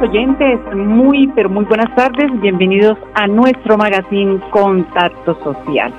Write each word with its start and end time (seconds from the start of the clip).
Oyentes, 0.00 0.60
muy 0.74 1.26
pero 1.34 1.48
muy 1.48 1.64
buenas 1.64 1.92
tardes, 1.96 2.30
bienvenidos 2.40 2.96
a 3.14 3.26
nuestro 3.26 3.76
magazine 3.76 4.38
Contacto 4.50 5.34
Social. 5.42 5.92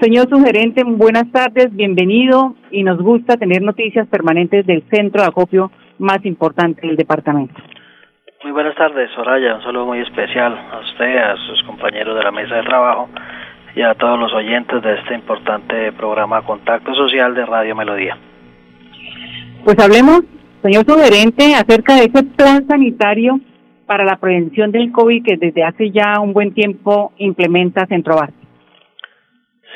Señor 0.00 0.28
subgerente, 0.28 0.84
buenas 0.84 1.30
tardes, 1.32 1.74
bienvenido 1.74 2.54
y 2.70 2.82
nos 2.82 3.00
gusta 3.00 3.36
tener 3.36 3.62
noticias 3.62 4.06
permanentes 4.08 4.66
del 4.66 4.84
centro 4.90 5.22
de 5.22 5.28
acopio 5.28 5.70
más 5.98 6.24
importante 6.24 6.86
del 6.86 6.96
departamento. 6.96 7.54
Muy 8.44 8.52
buenas 8.52 8.74
tardes, 8.74 9.10
Soraya. 9.12 9.54
Un 9.54 9.62
saludo 9.62 9.86
muy 9.86 10.00
especial 10.00 10.52
a 10.70 10.78
usted, 10.80 11.16
a 11.16 11.34
sus 11.46 11.62
compañeros 11.62 12.14
de 12.14 12.22
la 12.22 12.30
mesa 12.30 12.56
de 12.56 12.62
trabajo 12.62 13.08
y 13.74 13.80
a 13.80 13.94
todos 13.94 14.20
los 14.20 14.34
oyentes 14.34 14.82
de 14.82 14.96
este 14.96 15.14
importante 15.14 15.90
programa 15.92 16.42
Contacto 16.42 16.94
Social 16.94 17.34
de 17.34 17.46
Radio 17.46 17.74
Melodía. 17.74 18.18
Pues 19.64 19.78
hablemos, 19.78 20.24
señor 20.60 20.84
sugerente, 20.84 21.54
acerca 21.54 21.94
de 21.94 22.04
ese 22.04 22.22
plan 22.22 22.66
sanitario 22.66 23.40
para 23.86 24.04
la 24.04 24.18
prevención 24.18 24.70
del 24.72 24.92
COVID 24.92 25.24
que 25.24 25.38
desde 25.38 25.64
hace 25.64 25.90
ya 25.90 26.20
un 26.20 26.34
buen 26.34 26.52
tiempo 26.52 27.14
implementa 27.16 27.86
Centrobar. 27.86 28.28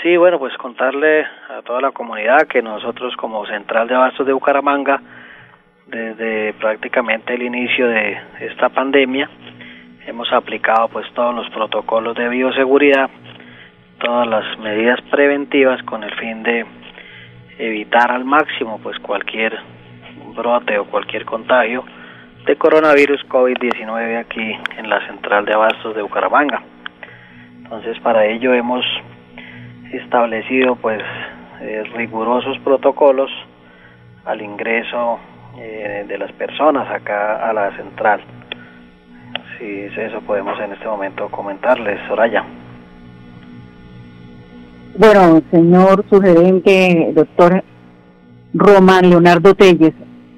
Sí, 0.03 0.15
bueno, 0.19 0.39
pues 0.39 0.55
contarle 0.59 1.23
a 1.23 1.63
toda 1.65 1.81
la 1.81 1.93
comunidad 1.93 2.47
que 2.47 2.61
nosotros 2.61 3.17
como 3.17 3.47
Central 3.47 3.89
de 3.89 3.95
Abastos 3.95 4.27
de 4.27 4.35
Bucaramanga 4.35 5.01
desde 5.91 6.53
prácticamente 6.55 7.35
el 7.35 7.43
inicio 7.43 7.89
de 7.89 8.19
esta 8.41 8.69
pandemia 8.69 9.29
hemos 10.07 10.31
aplicado 10.33 10.89
pues 10.89 11.07
todos 11.15 11.35
los 11.35 11.49
protocolos 11.51 12.15
de 12.17 12.29
bioseguridad, 12.29 13.11
todas 13.99 14.27
las 14.29 14.59
medidas 14.59 15.01
preventivas 15.11 15.83
con 15.85 16.03
el 16.05 16.15
fin 16.17 16.43
de 16.43 16.67
evitar 17.59 18.11
al 18.13 18.25
máximo 18.25 18.79
pues 18.83 18.99
cualquier 18.99 19.59
brote 20.37 20.79
o 20.79 20.85
cualquier 20.85 21.25
contagio 21.25 21.85
de 22.47 22.57
coronavirus 22.57 23.27
COVID-19 23.29 24.19
aquí 24.19 24.57
en 24.77 24.89
la 24.89 25.07
central 25.07 25.45
de 25.45 25.55
abastos 25.55 25.95
de 25.97 26.03
Bucaramanga. 26.03 26.63
Entonces 27.63 27.99
para 28.01 28.27
ello 28.27 28.53
hemos 28.53 28.85
establecido 29.93 30.77
pues 30.77 31.03
eh, 31.61 31.83
rigurosos 31.97 32.59
protocolos 32.61 33.31
al 34.25 34.43
ingreso 34.43 35.19
eh, 35.61 36.05
de 36.07 36.19
las 36.19 36.31
personas 36.33 36.89
acá 36.91 37.49
a 37.49 37.53
la 37.53 37.77
central. 37.77 38.21
Si 39.59 39.65
es 39.65 39.99
eso, 39.99 40.21
podemos 40.21 40.59
en 40.61 40.73
este 40.73 40.87
momento 40.87 41.29
comentarles, 41.31 41.99
Soraya. 42.07 42.45
Bueno, 44.97 45.43
señor 45.51 46.05
sugerente, 46.09 47.11
doctor 47.13 47.65
Román 48.55 49.11
Leonardo 49.11 49.55
Telles, 49.55 49.95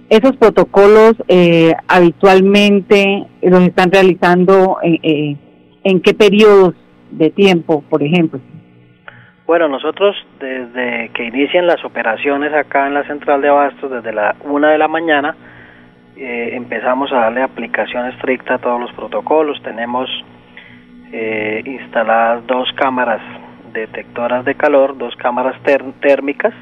esos 0.09 0.37
protocolos 0.37 1.15
eh, 1.29 1.75
habitualmente 1.87 3.27
los 3.43 3.63
están 3.63 3.93
realizando 3.93 4.79
eh, 4.83 5.37
en 5.85 6.01
qué 6.01 6.15
periodos 6.15 6.75
de 7.11 7.31
tiempo, 7.31 7.85
por 7.89 8.03
ejemplo. 8.03 8.41
Bueno, 9.51 9.67
nosotros 9.67 10.15
desde 10.39 11.09
que 11.09 11.25
inician 11.25 11.67
las 11.67 11.85
operaciones 11.85 12.55
acá 12.55 12.87
en 12.87 12.95
la 12.95 13.03
central 13.03 13.43
de 13.43 13.49
abastos, 13.49 13.91
desde 13.91 14.13
la 14.13 14.37
una 14.45 14.71
de 14.71 14.79
la 14.79 14.87
mañana, 14.87 15.35
eh, 16.17 16.51
empezamos 16.53 17.11
a 17.11 17.17
darle 17.17 17.43
aplicación 17.43 18.07
estricta 18.11 18.55
a 18.55 18.59
todos 18.59 18.79
los 18.81 18.93
protocolos. 18.93 19.61
Tenemos 19.65 20.09
eh, 21.11 21.65
instaladas 21.67 22.47
dos 22.47 22.69
cámaras 22.77 23.21
detectoras 23.73 24.45
de 24.45 24.55
calor, 24.55 24.97
dos 24.97 25.17
cámaras 25.17 25.61
térmicas, 26.01 26.55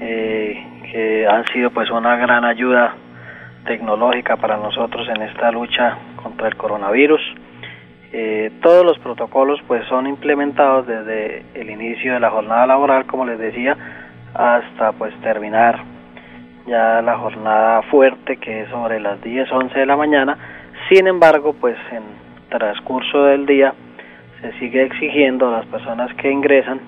eh, 0.00 0.66
que 0.90 1.26
han 1.26 1.44
sido 1.48 1.68
pues 1.68 1.90
una 1.90 2.16
gran 2.16 2.46
ayuda 2.46 2.94
tecnológica 3.66 4.36
para 4.36 4.56
nosotros 4.56 5.06
en 5.14 5.20
esta 5.20 5.50
lucha 5.52 5.98
contra 6.16 6.48
el 6.48 6.56
coronavirus. 6.56 7.20
Eh, 8.16 8.52
todos 8.62 8.86
los 8.86 8.96
protocolos 9.00 9.58
pues 9.66 9.84
son 9.88 10.06
implementados 10.06 10.86
desde 10.86 11.42
el 11.54 11.68
inicio 11.68 12.14
de 12.14 12.20
la 12.20 12.30
jornada 12.30 12.64
laboral, 12.64 13.06
como 13.06 13.26
les 13.26 13.40
decía, 13.40 13.76
hasta 14.32 14.92
pues 14.92 15.12
terminar 15.20 15.82
ya 16.64 17.02
la 17.02 17.18
jornada 17.18 17.82
fuerte 17.82 18.36
que 18.36 18.62
es 18.62 18.68
sobre 18.68 19.00
las 19.00 19.20
10, 19.20 19.50
11 19.50 19.76
de 19.76 19.86
la 19.86 19.96
mañana. 19.96 20.38
Sin 20.88 21.08
embargo, 21.08 21.56
pues 21.60 21.76
en 21.90 22.04
transcurso 22.50 23.24
del 23.24 23.46
día 23.46 23.74
se 24.40 24.52
sigue 24.60 24.84
exigiendo 24.84 25.48
a 25.48 25.58
las 25.58 25.66
personas 25.66 26.14
que 26.14 26.30
ingresan 26.30 26.82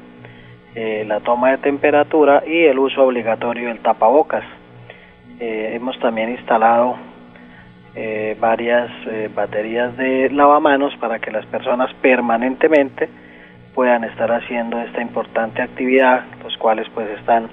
eh, 0.77 1.05
la 1.09 1.19
toma 1.19 1.51
de 1.51 1.59
temperatura 1.59 2.45
y 2.47 2.67
el 2.67 2.79
uso 2.79 3.03
obligatorio 3.03 3.67
del 3.67 3.81
tapabocas. 3.81 4.45
Eh, 5.41 5.73
hemos 5.75 5.99
también 5.99 6.31
instalado 6.31 6.95
eh, 7.99 8.37
varias 8.39 8.91
eh, 9.07 9.31
baterías 9.35 9.97
de 9.97 10.29
lavamanos 10.31 10.95
para 11.01 11.19
que 11.19 11.31
las 11.31 11.47
personas 11.47 11.91
permanentemente 12.03 13.09
puedan 13.75 14.05
estar 14.05 14.31
haciendo 14.31 14.79
esta 14.81 15.01
importante 15.01 15.63
actividad, 15.63 16.25
los 16.45 16.55
cuales 16.59 16.87
pues 16.95 17.09
están 17.19 17.49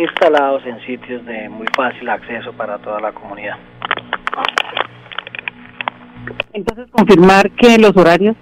instalados 0.00 0.64
en 0.64 0.80
sitios 0.86 1.24
de 1.26 1.50
muy 1.50 1.66
fácil 1.76 2.08
acceso 2.08 2.54
para 2.54 2.78
toda 2.78 3.00
la 3.00 3.12
comunidad. 3.12 3.58
Entonces, 6.54 6.90
confirmar 6.90 7.50
que 7.50 7.76
los 7.78 7.94
horarios 7.96 8.34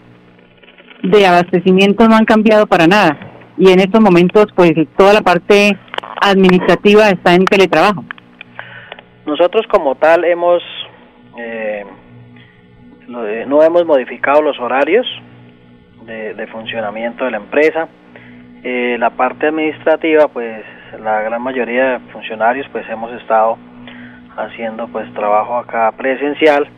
de 1.03 1.27
abastecimiento 1.27 2.09
no 2.09 2.15
han 2.15 2.25
cambiado 2.25 2.67
para 2.67 2.87
nada 2.87 3.19
y 3.59 3.73
en 3.73 3.81
estos 3.81 4.01
momentos 4.01 4.47
pues 4.55 4.73
toda 4.97 5.13
la 5.13 5.21
parte 5.21 5.77
administrativa 6.21 7.09
está 7.09 7.35
en 7.35 7.45
teletrabajo. 7.45 8.05
Nosotros 9.27 9.67
como 9.69 9.97
tal 9.97 10.25
hemos 10.25 10.63
eh, 11.39 11.85
no 13.09 13.63
hemos 13.63 13.85
modificado 13.85 14.43
los 14.43 14.59
horarios 14.59 15.07
de, 16.07 16.47
funcionamiento 16.49 17.25
de 17.25 17.31
la 17.31 17.37
empresa. 17.39 17.89
Eh, 18.63 18.97
la 18.99 19.11
parte 19.11 19.49
administrativa, 19.49 20.29
pues 20.29 20.65
la 21.03 21.21
gran 21.23 21.43
mayoría 21.43 21.85
de 21.85 21.99
funcionarios, 22.13 22.67
pues 22.73 22.89
hemos 22.89 23.13
estado 23.21 23.59
haciendo 24.37 24.89
pues 24.89 25.13
trabajo 25.15 25.57
acá 25.57 25.93
presencial, 25.93 26.69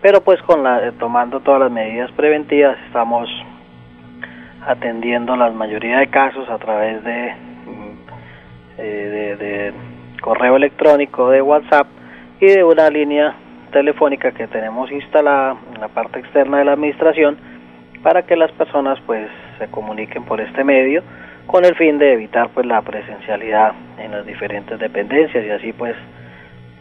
pero 0.00 0.22
pues 0.22 0.40
con 0.42 0.62
la 0.62 0.92
tomando 0.92 1.40
todas 1.40 1.60
las 1.60 1.70
medidas 1.70 2.10
preventivas 2.12 2.78
estamos 2.86 3.28
atendiendo 4.66 5.36
la 5.36 5.50
mayoría 5.50 5.98
de 5.98 6.06
casos 6.06 6.48
a 6.48 6.58
través 6.58 7.02
de, 7.04 7.34
mm, 7.66 7.98
eh, 8.78 9.36
de, 9.38 9.74
correo 10.22 10.56
electrónico, 10.56 11.28
de 11.28 11.42
WhatsApp 11.42 11.86
y 12.40 12.46
de 12.46 12.64
una 12.64 12.88
línea 12.88 13.34
telefónica 13.74 14.30
que 14.30 14.46
tenemos 14.46 14.90
instalada 14.92 15.56
en 15.74 15.80
la 15.80 15.88
parte 15.88 16.20
externa 16.20 16.58
de 16.58 16.64
la 16.64 16.72
administración 16.74 17.36
para 18.04 18.22
que 18.22 18.36
las 18.36 18.52
personas 18.52 18.98
pues 19.04 19.28
se 19.58 19.66
comuniquen 19.66 20.24
por 20.24 20.40
este 20.40 20.62
medio 20.62 21.02
con 21.46 21.64
el 21.64 21.74
fin 21.74 21.98
de 21.98 22.12
evitar 22.12 22.50
pues 22.54 22.64
la 22.66 22.80
presencialidad 22.82 23.72
en 23.98 24.12
las 24.12 24.24
diferentes 24.24 24.78
dependencias 24.78 25.44
y 25.44 25.50
así 25.50 25.72
pues 25.72 25.96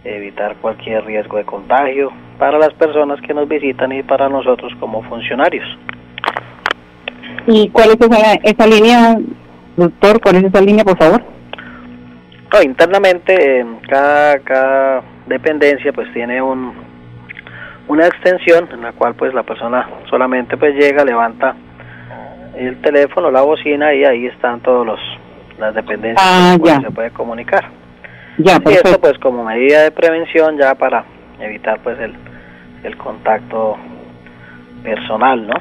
evitar 0.03 0.55
cualquier 0.57 1.03
riesgo 1.03 1.37
de 1.37 1.45
contagio 1.45 2.11
para 2.37 2.59
las 2.59 2.73
personas 2.75 3.19
que 3.21 3.33
nos 3.33 3.47
visitan 3.47 3.91
y 3.91 4.03
para 4.03 4.29
nosotros 4.29 4.71
como 4.79 5.01
funcionarios. 5.03 5.65
¿Y 7.47 7.69
cuál 7.69 7.89
es 7.89 8.01
esa, 8.01 8.33
esa 8.43 8.67
línea, 8.67 9.17
doctor? 9.75 10.21
¿Cuál 10.21 10.35
es 10.35 10.43
esa 10.43 10.61
línea, 10.61 10.83
por 10.83 10.97
favor? 10.97 11.33
internamente, 12.63 13.65
cada, 13.89 14.37
cada 14.39 15.03
dependencia 15.25 15.91
pues 15.91 16.11
tiene 16.13 16.39
un, 16.41 16.73
una 17.87 18.07
extensión 18.07 18.69
en 18.71 18.81
la 18.81 18.93
cual 18.93 19.15
pues 19.15 19.33
la 19.33 19.43
persona 19.43 19.89
solamente 20.09 20.57
pues 20.57 20.75
llega, 20.75 21.03
levanta 21.03 21.55
el 22.55 22.81
teléfono, 22.81 23.31
la 23.31 23.41
bocina 23.41 23.93
y 23.93 24.05
ahí 24.05 24.27
están 24.27 24.61
todos 24.61 24.85
los 24.85 24.99
las 25.59 25.75
dependencias 25.75 26.25
ah, 26.25 26.57
se 26.81 26.91
puede 26.91 27.11
comunicar. 27.11 27.63
Ya, 28.37 28.59
y 28.65 28.73
esto 28.73 28.99
pues 28.99 29.13
como 29.19 29.43
medida 29.43 29.83
de 29.83 29.91
prevención 29.91 30.57
ya 30.57 30.73
para 30.73 31.05
evitar 31.39 31.79
pues 31.83 31.99
el, 31.99 32.13
el 32.83 32.97
contacto 32.97 33.77
personal, 34.83 35.47
¿no? 35.47 35.53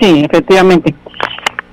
Sí, 0.00 0.24
efectivamente. 0.24 0.94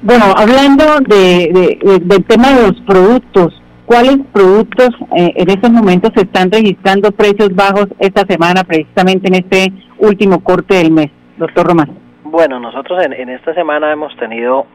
Bueno, 0.01 0.25
hablando 0.35 0.99
de, 1.01 1.99
del 2.01 2.25
tema 2.25 2.53
de 2.53 2.67
los 2.67 2.81
productos, 2.81 3.61
¿cuáles 3.89 4.19
productos 4.31 4.89
eh, 5.17 5.33
en 5.35 5.49
estos 5.49 5.71
momentos 5.71 6.11
se 6.13 6.21
están 6.21 6.51
registrando 6.51 7.11
precios 7.11 7.49
bajos 7.55 7.87
esta 7.97 8.23
semana, 8.27 8.63
precisamente 8.63 9.27
en 9.27 9.33
este 9.43 9.73
último 9.97 10.43
corte 10.43 10.75
del 10.75 10.91
mes, 10.91 11.09
doctor 11.37 11.65
Román? 11.65 11.97
Bueno, 12.23 12.59
nosotros 12.59 13.03
en, 13.03 13.29
esta 13.29 13.55
semana 13.55 13.91
hemos 13.91 14.15
tenido 14.17 14.67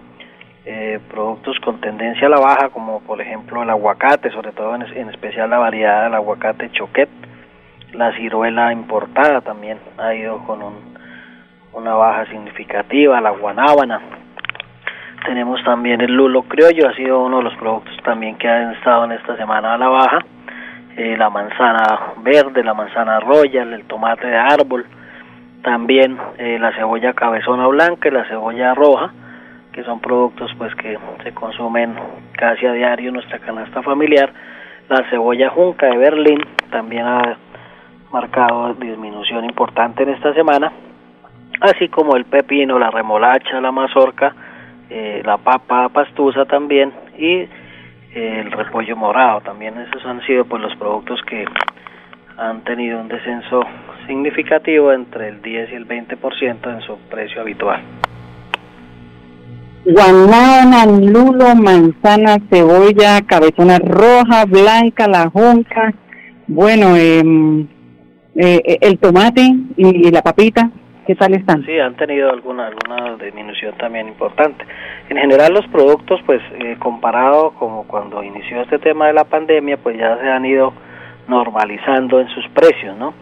eh, 0.66 0.98
productos 1.08 1.56
con 1.60 1.80
tendencia 1.80 2.26
a 2.26 2.30
la 2.30 2.40
baja, 2.40 2.70
como 2.70 3.02
por 3.02 3.20
ejemplo 3.20 3.62
el 3.62 3.70
aguacate, 3.70 4.32
sobre 4.32 4.50
todo 4.50 4.74
en, 4.74 4.82
en 4.82 5.08
especial 5.10 5.48
la 5.48 5.58
variedad 5.58 6.02
del 6.02 6.14
aguacate 6.14 6.72
choquet, 6.72 7.08
la 7.92 8.12
ciruela 8.16 8.72
importada 8.72 9.42
también 9.42 9.78
ha 9.96 10.12
ido 10.12 10.38
con 10.38 10.60
un, 10.60 10.74
una 11.72 11.94
baja 11.94 12.26
significativa, 12.26 13.20
la 13.20 13.30
guanábana. 13.30 14.00
Tenemos 15.24 15.62
también 15.64 16.02
el 16.02 16.12
lulo 16.12 16.42
criollo, 16.42 16.88
ha 16.88 16.94
sido 16.94 17.24
uno 17.24 17.38
de 17.38 17.44
los 17.44 17.54
productos 17.54 17.96
también 18.04 18.36
que 18.36 18.46
han 18.46 18.72
estado 18.72 19.06
en 19.06 19.12
esta 19.12 19.36
semana 19.36 19.74
a 19.74 19.78
la 19.78 19.88
baja. 19.88 20.18
Eh, 20.96 21.16
la 21.16 21.30
manzana 21.30 22.12
verde, 22.22 22.62
la 22.62 22.74
manzana 22.74 23.20
royal, 23.20 23.72
el 23.72 23.84
tomate 23.84 24.26
de 24.26 24.36
árbol, 24.36 24.86
también 25.62 26.18
eh, 26.38 26.58
la 26.60 26.72
cebolla 26.76 27.14
cabezona 27.14 27.66
blanca 27.66 28.08
y 28.08 28.12
la 28.12 28.28
cebolla 28.28 28.74
roja, 28.74 29.12
que 29.72 29.82
son 29.82 29.98
productos 29.98 30.52
pues 30.58 30.74
que 30.76 30.98
se 31.24 31.32
consumen 31.32 31.96
casi 32.36 32.66
a 32.66 32.72
diario 32.72 33.08
en 33.08 33.14
nuestra 33.14 33.38
canasta 33.38 33.82
familiar. 33.82 34.30
La 34.88 35.08
cebolla 35.08 35.48
junca 35.50 35.86
de 35.86 35.96
Berlín 35.96 36.38
también 36.70 37.06
ha 37.06 37.38
marcado 38.12 38.74
disminución 38.74 39.44
importante 39.46 40.02
en 40.02 40.10
esta 40.10 40.34
semana, 40.34 40.70
así 41.62 41.88
como 41.88 42.14
el 42.14 42.26
pepino, 42.26 42.78
la 42.78 42.90
remolacha, 42.90 43.60
la 43.60 43.72
mazorca, 43.72 44.34
eh, 44.90 45.22
la 45.24 45.38
papa 45.38 45.88
pastusa 45.88 46.44
también 46.44 46.92
y 47.18 47.32
eh, 47.32 47.48
el 48.14 48.52
repollo 48.52 48.96
morado. 48.96 49.40
También 49.40 49.78
esos 49.78 50.04
han 50.04 50.20
sido 50.26 50.44
pues 50.44 50.62
los 50.62 50.74
productos 50.76 51.20
que 51.28 51.44
han 52.36 52.62
tenido 52.64 53.00
un 53.00 53.08
descenso 53.08 53.62
significativo 54.06 54.92
entre 54.92 55.28
el 55.28 55.42
10 55.42 55.72
y 55.72 55.74
el 55.74 55.86
20% 55.86 56.74
en 56.74 56.80
su 56.82 56.98
precio 57.10 57.40
habitual. 57.40 57.80
Guanábana, 59.86 60.86
lulo, 60.86 61.54
manzana, 61.54 62.38
cebolla, 62.48 63.20
cabezona 63.26 63.78
roja, 63.78 64.46
blanca, 64.46 65.06
la 65.06 65.28
jonca, 65.28 65.92
bueno, 66.46 66.96
em, 66.96 67.66
eh, 68.34 68.78
el 68.80 68.98
tomate 68.98 69.54
y 69.76 70.10
la 70.10 70.22
papita, 70.22 70.70
¿qué 71.06 71.14
tal 71.14 71.34
están? 71.34 71.64
Sí, 71.64 71.78
han 71.78 71.94
tenido 71.94 72.30
alguna, 72.30 72.66
alguna 72.66 73.16
disminución 73.16 73.74
también 73.76 74.08
importante. 74.08 74.64
En 75.08 75.16
general 75.16 75.52
los 75.52 75.66
productos, 75.68 76.20
pues 76.26 76.40
eh, 76.60 76.76
comparado 76.78 77.52
como 77.52 77.84
cuando 77.84 78.22
inició 78.22 78.62
este 78.62 78.78
tema 78.78 79.06
de 79.08 79.12
la 79.12 79.24
pandemia, 79.24 79.76
pues 79.76 79.98
ya 79.98 80.16
se 80.18 80.28
han 80.28 80.44
ido 80.44 80.72
normalizando 81.28 82.20
en 82.20 82.28
sus 82.28 82.46
precios, 82.48 82.96
¿no? 82.96 83.14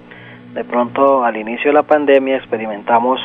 De 0.55 0.65
pronto 0.65 1.25
al 1.25 1.37
inicio 1.37 1.71
de 1.71 1.75
la 1.75 1.83
pandemia 1.83 2.37
experimentamos 2.37 3.21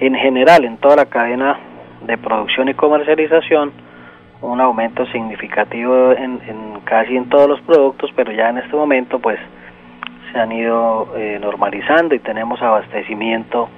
en 0.00 0.14
general 0.14 0.64
en 0.64 0.76
toda 0.76 0.96
la 0.96 1.06
cadena 1.06 1.58
de 2.06 2.18
producción 2.18 2.68
y 2.68 2.74
comercialización 2.74 3.72
un 4.42 4.60
aumento 4.60 5.06
significativo 5.06 6.12
en, 6.12 6.40
casi 6.84 7.16
en 7.16 7.28
todos 7.28 7.48
los 7.48 7.60
productos, 7.62 8.10
pero 8.14 8.32
ya 8.32 8.50
en 8.50 8.58
este 8.58 8.76
momento 8.76 9.18
pues 9.18 9.38
se 10.36 10.42
han 10.42 10.52
ido 10.52 11.08
eh, 11.16 11.38
normalizando 11.40 12.14
y 12.14 12.18
tenemos 12.18 12.60
abastecimiento 12.60 13.70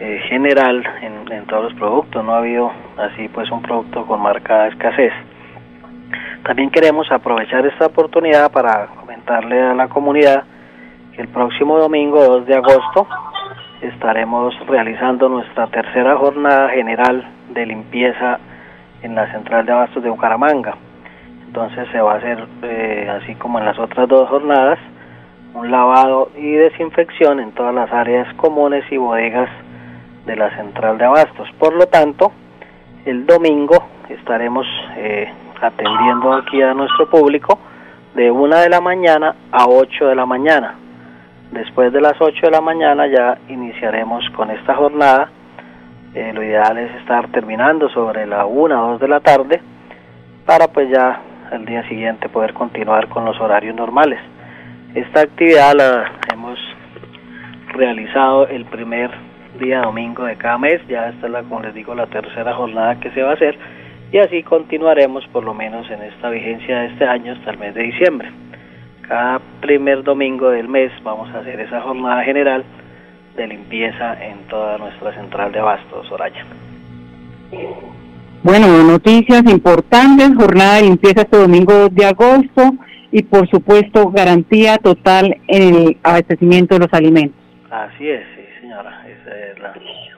eh, 0.00 0.20
general 0.28 0.84
en, 1.00 1.46
todos 1.46 1.70
los 1.70 1.74
productos, 1.74 2.24
no 2.24 2.34
ha 2.34 2.38
habido 2.38 2.72
así 2.96 3.28
pues 3.28 3.48
un 3.52 3.62
producto 3.62 4.04
con 4.04 4.20
marcada 4.20 4.66
escasez. 4.66 5.12
También 6.42 6.70
queremos 6.70 7.10
aprovechar 7.12 7.64
esta 7.66 7.86
oportunidad 7.86 8.50
para 8.50 8.88
comentarle 8.96 9.62
a 9.62 9.74
la 9.74 9.86
comunidad 9.86 10.42
que 11.14 11.22
el 11.22 11.28
próximo 11.28 11.78
domingo 11.78 12.20
2 12.20 12.46
de 12.46 12.56
agosto 12.56 13.06
estaremos 13.80 14.54
realizando 14.66 15.28
nuestra 15.28 15.68
tercera 15.68 16.16
jornada 16.16 16.70
general 16.70 17.30
de 17.50 17.64
limpieza 17.64 18.40
en 19.02 19.14
la 19.14 19.30
central 19.30 19.64
de 19.64 19.72
abastos 19.72 20.02
de 20.02 20.10
Bucaramanga. 20.10 20.74
Entonces 21.46 21.86
se 21.92 22.00
va 22.00 22.14
a 22.14 22.16
hacer, 22.16 22.44
eh, 22.62 23.08
así 23.22 23.36
como 23.36 23.60
en 23.60 23.66
las 23.66 23.78
otras 23.78 24.08
dos 24.08 24.28
jornadas, 24.28 24.80
un 25.56 25.70
lavado 25.70 26.30
y 26.36 26.52
desinfección 26.52 27.40
en 27.40 27.52
todas 27.52 27.74
las 27.74 27.90
áreas 27.90 28.32
comunes 28.34 28.84
y 28.90 28.98
bodegas 28.98 29.48
de 30.26 30.36
la 30.36 30.54
central 30.54 30.98
de 30.98 31.06
abastos. 31.06 31.48
Por 31.58 31.74
lo 31.74 31.86
tanto, 31.86 32.30
el 33.06 33.24
domingo 33.24 33.86
estaremos 34.10 34.66
eh, 34.98 35.32
atendiendo 35.62 36.34
aquí 36.34 36.60
a 36.60 36.74
nuestro 36.74 37.08
público 37.08 37.58
de 38.14 38.30
una 38.30 38.60
de 38.60 38.68
la 38.68 38.82
mañana 38.82 39.34
a 39.50 39.66
8 39.66 40.08
de 40.08 40.14
la 40.14 40.26
mañana. 40.26 40.74
Después 41.52 41.90
de 41.90 42.02
las 42.02 42.20
8 42.20 42.38
de 42.42 42.50
la 42.50 42.60
mañana 42.60 43.06
ya 43.06 43.38
iniciaremos 43.48 44.28
con 44.36 44.50
esta 44.50 44.74
jornada. 44.74 45.30
Eh, 46.14 46.32
lo 46.34 46.42
ideal 46.42 46.76
es 46.76 46.94
estar 46.96 47.28
terminando 47.28 47.88
sobre 47.88 48.26
la 48.26 48.44
1 48.44 48.88
o 48.88 48.90
2 48.92 49.00
de 49.00 49.08
la 49.08 49.20
tarde 49.20 49.62
para 50.44 50.68
pues 50.68 50.90
ya 50.90 51.18
el 51.52 51.64
día 51.64 51.82
siguiente 51.88 52.28
poder 52.28 52.52
continuar 52.52 53.08
con 53.08 53.24
los 53.24 53.40
horarios 53.40 53.74
normales. 53.74 54.20
Esta 54.96 55.20
actividad 55.20 55.74
la 55.76 56.10
hemos 56.32 56.58
realizado 57.74 58.48
el 58.48 58.64
primer 58.64 59.10
día 59.60 59.82
domingo 59.82 60.24
de 60.24 60.36
cada 60.36 60.56
mes, 60.56 60.80
ya 60.88 61.10
esta 61.10 61.26
es 61.26 61.32
la, 61.32 61.42
como 61.42 61.60
les 61.60 61.74
digo, 61.74 61.94
la 61.94 62.06
tercera 62.06 62.54
jornada 62.54 62.98
que 62.98 63.10
se 63.10 63.22
va 63.22 63.32
a 63.32 63.34
hacer 63.34 63.58
y 64.10 64.16
así 64.16 64.42
continuaremos 64.42 65.26
por 65.34 65.44
lo 65.44 65.52
menos 65.52 65.86
en 65.90 66.00
esta 66.02 66.30
vigencia 66.30 66.78
de 66.78 66.86
este 66.86 67.04
año 67.04 67.34
hasta 67.34 67.50
el 67.50 67.58
mes 67.58 67.74
de 67.74 67.82
diciembre. 67.82 68.30
Cada 69.06 69.38
primer 69.60 70.02
domingo 70.02 70.48
del 70.48 70.66
mes 70.66 70.90
vamos 71.02 71.28
a 71.34 71.40
hacer 71.40 71.60
esa 71.60 71.82
jornada 71.82 72.24
general 72.24 72.64
de 73.36 73.48
limpieza 73.48 74.24
en 74.24 74.48
toda 74.48 74.78
nuestra 74.78 75.12
central 75.12 75.52
de 75.52 75.58
abastos, 75.58 76.06
Soraya. 76.08 76.42
Bueno, 78.42 78.66
noticias 78.82 79.44
importantes, 79.44 80.30
jornada 80.34 80.76
de 80.76 80.84
limpieza 80.84 81.20
este 81.20 81.36
domingo 81.36 81.90
de 81.90 82.06
agosto 82.06 82.72
y 83.12 83.22
por 83.22 83.48
supuesto 83.48 84.10
garantía 84.10 84.78
total 84.78 85.36
en 85.48 85.74
el 85.74 85.96
abastecimiento 86.02 86.74
de 86.74 86.80
los 86.80 86.92
alimentos. 86.92 87.40
Así 87.70 88.08
es, 88.08 88.22
sí 88.34 88.42
señora. 88.60 89.02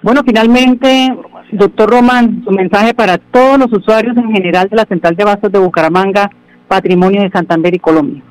Bueno, 0.02 0.20
finalmente, 0.24 1.08
doctor 1.52 1.90
Román, 1.90 2.42
su 2.44 2.50
mensaje 2.50 2.94
para 2.94 3.18
todos 3.18 3.58
los 3.58 3.72
usuarios 3.72 4.16
en 4.16 4.32
general 4.32 4.68
de 4.68 4.76
la 4.76 4.84
Central 4.84 5.16
de 5.16 5.22
Abastos 5.22 5.50
de 5.50 5.58
Bucaramanga, 5.58 6.30
Patrimonio 6.68 7.22
de 7.22 7.30
Santander 7.30 7.74
y 7.74 7.78
Colombia. 7.78 8.22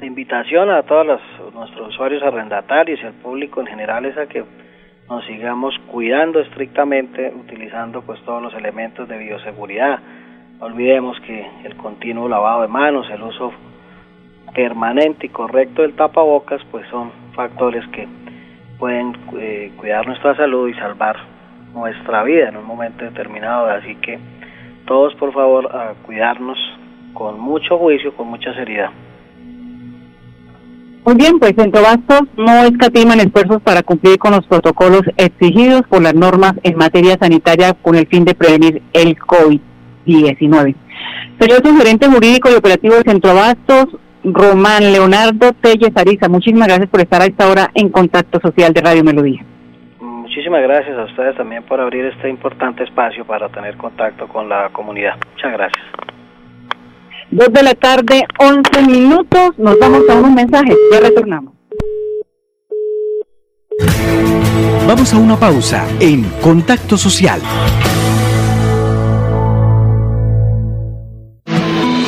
La 0.00 0.06
invitación 0.06 0.70
a 0.70 0.82
todos 0.82 1.06
los, 1.06 1.20
nuestros 1.54 1.88
usuarios 1.88 2.22
arrendatarios 2.22 3.00
y 3.02 3.06
al 3.06 3.14
público 3.14 3.60
en 3.60 3.66
general 3.68 4.04
es 4.04 4.18
a 4.18 4.26
que 4.26 4.44
nos 5.08 5.24
sigamos 5.26 5.74
cuidando 5.90 6.40
estrictamente, 6.40 7.32
utilizando 7.34 8.02
pues 8.02 8.20
todos 8.24 8.42
los 8.42 8.54
elementos 8.54 9.08
de 9.08 9.18
bioseguridad. 9.18 10.00
No 10.58 10.66
olvidemos 10.66 11.18
que 11.20 11.46
el 11.64 11.76
continuo 11.76 12.28
lavado 12.28 12.62
de 12.62 12.68
manos, 12.68 13.06
el 13.10 13.22
uso 13.22 13.52
permanente 14.54 15.26
y 15.26 15.28
correcto 15.28 15.82
del 15.82 15.94
tapabocas, 15.94 16.62
pues 16.70 16.86
son 16.88 17.10
factores 17.34 17.86
que 17.88 18.06
pueden 18.78 19.16
eh, 19.38 19.72
cuidar 19.76 20.06
nuestra 20.06 20.36
salud 20.36 20.68
y 20.68 20.74
salvar 20.74 21.16
nuestra 21.74 22.22
vida 22.22 22.48
en 22.48 22.56
un 22.56 22.66
momento 22.66 23.04
determinado. 23.04 23.66
Así 23.66 23.96
que 23.96 24.18
todos 24.86 25.14
por 25.16 25.32
favor 25.32 25.74
a 25.74 25.94
cuidarnos 26.04 26.58
con 27.12 27.38
mucho 27.38 27.78
juicio, 27.78 28.14
con 28.16 28.28
mucha 28.28 28.54
seriedad. 28.54 28.90
Muy 31.04 31.16
bien, 31.16 31.38
pues 31.38 31.52
en 31.58 31.70
Tobastos 31.70 32.22
no 32.38 32.64
escatiman 32.64 33.20
esfuerzos 33.20 33.60
para 33.60 33.82
cumplir 33.82 34.18
con 34.18 34.32
los 34.32 34.46
protocolos 34.46 35.02
exigidos 35.18 35.82
por 35.82 36.02
las 36.02 36.14
normas 36.14 36.54
en 36.62 36.78
materia 36.78 37.18
sanitaria 37.20 37.74
con 37.74 37.94
el 37.94 38.06
fin 38.06 38.24
de 38.24 38.34
prevenir 38.34 38.82
el 38.94 39.14
COVID-19. 39.18 40.74
Señor 41.38 41.78
gerente 41.78 42.08
jurídico 42.08 42.48
y 42.50 42.54
operativo 42.54 42.94
de 42.94 43.02
Centro 43.02 43.34
Bastos, 43.34 43.88
Román 44.24 44.92
Leonardo 44.92 45.52
Telles 45.52 45.94
Ariza, 45.94 46.28
muchísimas 46.28 46.68
gracias 46.68 46.88
por 46.88 47.00
estar 47.00 47.20
a 47.20 47.26
esta 47.26 47.48
hora 47.48 47.70
en 47.74 47.90
Contacto 47.90 48.40
Social 48.40 48.72
de 48.72 48.80
Radio 48.80 49.04
Melodía. 49.04 49.44
Muchísimas 50.00 50.62
gracias 50.62 50.98
a 50.98 51.04
ustedes 51.04 51.36
también 51.36 51.62
por 51.62 51.80
abrir 51.80 52.06
este 52.06 52.28
importante 52.28 52.82
espacio 52.82 53.24
para 53.24 53.48
tener 53.50 53.76
contacto 53.76 54.26
con 54.26 54.48
la 54.48 54.70
comunidad. 54.70 55.14
Muchas 55.34 55.52
gracias. 55.52 55.84
Dos 57.30 57.52
de 57.52 57.62
la 57.62 57.74
tarde, 57.74 58.24
once 58.38 58.82
minutos. 58.82 59.58
Nos 59.58 59.78
vamos 59.78 60.08
a 60.08 60.14
unos 60.14 60.32
mensajes. 60.32 60.76
Ya 60.92 61.00
retornamos. 61.00 61.52
Vamos 64.86 65.14
a 65.14 65.18
una 65.18 65.36
pausa 65.36 65.86
en 66.00 66.24
Contacto 66.42 66.96
Social. 66.96 67.40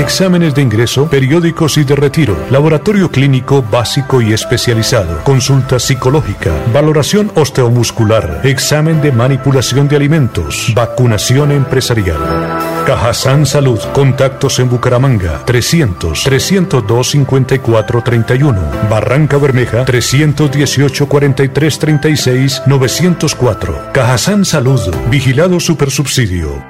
Exámenes 0.00 0.54
de 0.54 0.62
ingreso, 0.62 1.10
periódicos 1.10 1.76
y 1.76 1.84
de 1.84 1.94
retiro, 1.94 2.34
laboratorio 2.50 3.10
clínico 3.10 3.62
básico 3.62 4.22
y 4.22 4.32
especializado, 4.32 5.22
consulta 5.24 5.78
psicológica, 5.78 6.54
valoración 6.72 7.30
osteomuscular, 7.34 8.40
examen 8.44 9.02
de 9.02 9.12
manipulación 9.12 9.88
de 9.88 9.96
alimentos, 9.96 10.72
vacunación 10.74 11.52
empresarial. 11.52 12.18
Cajasan 12.86 13.44
Salud. 13.44 13.78
Contactos 13.92 14.58
en 14.58 14.70
Bucaramanga 14.70 15.44
300 15.44 16.24
302 16.24 17.10
54 17.10 18.02
31. 18.02 18.58
Barranca 18.88 19.36
Bermeja 19.36 19.84
318 19.84 21.06
43 21.06 21.78
36 21.78 22.62
904. 22.66 23.92
Cajasan 23.92 24.46
Salud. 24.46 24.80
Vigilado 25.10 25.60
Supersubsidio. 25.60 26.69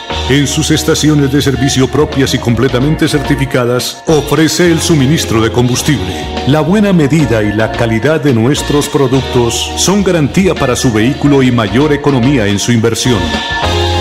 en 0.29 0.47
sus 0.47 0.71
estaciones 0.71 1.31
de 1.31 1.41
servicio 1.41 1.87
propias 1.89 2.33
y 2.33 2.39
completamente 2.39 3.07
certificadas, 3.07 4.03
ofrece 4.07 4.71
el 4.71 4.79
suministro 4.79 5.41
de 5.41 5.51
combustible. 5.51 6.25
La 6.47 6.61
buena 6.61 6.93
medida 6.93 7.43
y 7.43 7.53
la 7.53 7.71
calidad 7.71 8.21
de 8.21 8.33
nuestros 8.33 8.87
productos 8.87 9.71
son 9.77 10.03
garantía 10.03 10.55
para 10.55 10.75
su 10.75 10.91
vehículo 10.91 11.43
y 11.43 11.51
mayor 11.51 11.93
economía 11.93 12.47
en 12.47 12.59
su 12.59 12.71
inversión. 12.71 13.19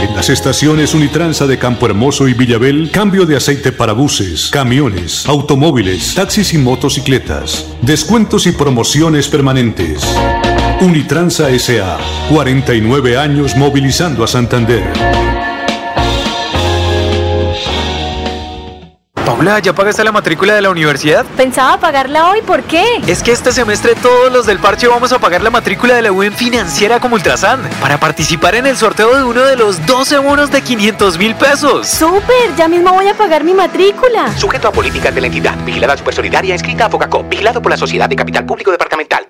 En 0.02 0.16
las 0.16 0.30
estaciones 0.30 0.94
Unitransa 0.94 1.46
de 1.46 1.58
Campo 1.58 1.86
Hermoso 1.86 2.26
y 2.26 2.34
Villabel, 2.34 2.90
cambio 2.90 3.26
de 3.26 3.36
aceite 3.36 3.70
para 3.70 3.92
buses, 3.92 4.48
camiones, 4.50 5.26
automóviles, 5.26 6.14
taxis 6.14 6.54
y 6.54 6.58
motocicletas. 6.58 7.66
Descuentos 7.82 8.46
y 8.46 8.52
promociones 8.52 9.28
permanentes. 9.28 10.02
Unitransa 10.80 11.48
SA, 11.58 11.98
49 12.30 13.18
años 13.18 13.54
movilizando 13.54 14.24
a 14.24 14.26
Santander. 14.26 15.29
Paula, 19.30 19.60
¿ya 19.60 19.72
pagaste 19.72 20.02
la 20.02 20.10
matrícula 20.10 20.56
de 20.56 20.60
la 20.60 20.70
universidad? 20.70 21.24
Pensaba 21.36 21.78
pagarla 21.78 22.30
hoy, 22.30 22.42
¿por 22.42 22.64
qué? 22.64 22.84
Es 23.06 23.22
que 23.22 23.30
este 23.30 23.52
semestre 23.52 23.94
todos 23.94 24.32
los 24.32 24.44
del 24.44 24.58
parche 24.58 24.88
vamos 24.88 25.12
a 25.12 25.20
pagar 25.20 25.40
la 25.40 25.50
matrícula 25.50 25.94
de 25.94 26.02
la 26.02 26.10
UN 26.10 26.32
financiera 26.32 26.98
como 26.98 27.14
Ultrasan 27.14 27.60
para 27.80 28.00
participar 28.00 28.56
en 28.56 28.66
el 28.66 28.76
sorteo 28.76 29.14
de 29.14 29.22
uno 29.22 29.42
de 29.42 29.54
los 29.54 29.86
12 29.86 30.18
bonos 30.18 30.50
de 30.50 30.62
500 30.62 31.16
mil 31.16 31.36
pesos. 31.36 31.86
¡Súper! 31.86 32.56
Ya 32.56 32.66
mismo 32.66 32.92
voy 32.92 33.06
a 33.06 33.14
pagar 33.14 33.44
mi 33.44 33.54
matrícula. 33.54 34.36
Sujeto 34.36 34.66
a 34.66 34.72
políticas 34.72 35.14
de 35.14 35.20
la 35.20 35.28
entidad. 35.28 35.54
Vigilada 35.64 35.96
Supersolidaria, 35.96 36.56
escrita 36.56 36.86
a 36.86 36.90
Focacop. 36.90 37.28
Vigilado 37.28 37.62
por 37.62 37.70
la 37.70 37.76
Sociedad 37.76 38.08
de 38.08 38.16
Capital 38.16 38.44
Público 38.44 38.72
Departamental. 38.72 39.29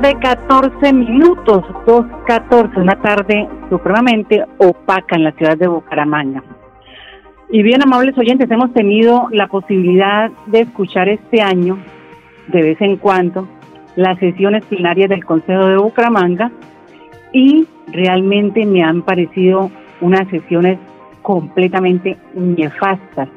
Tarde, 0.00 0.16
14 0.20 0.92
minutos, 0.92 1.64
2.14, 1.86 2.80
una 2.80 3.00
tarde 3.00 3.48
supremamente 3.68 4.44
opaca 4.58 5.16
en 5.16 5.24
la 5.24 5.32
ciudad 5.32 5.56
de 5.56 5.66
Bucaramanga. 5.66 6.42
Y 7.50 7.62
bien, 7.62 7.82
amables 7.82 8.16
oyentes, 8.18 8.50
hemos 8.50 8.72
tenido 8.72 9.28
la 9.32 9.48
posibilidad 9.48 10.30
de 10.46 10.60
escuchar 10.60 11.08
este 11.08 11.40
año, 11.40 11.78
de 12.48 12.62
vez 12.62 12.80
en 12.80 12.96
cuando, 12.96 13.48
las 13.96 14.18
sesiones 14.18 14.64
plenarias 14.66 15.08
del 15.08 15.24
Consejo 15.24 15.66
de 15.66 15.78
Bucaramanga 15.78 16.52
y 17.32 17.66
realmente 17.88 18.64
me 18.66 18.82
han 18.82 19.02
parecido 19.02 19.70
unas 20.00 20.28
sesiones 20.28 20.78
completamente 21.22 22.16
nefastas. 22.34 23.28